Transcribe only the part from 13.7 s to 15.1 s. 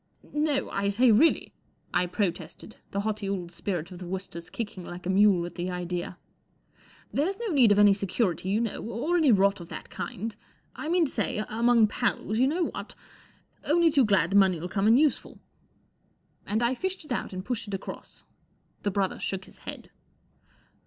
too glad the money'll come in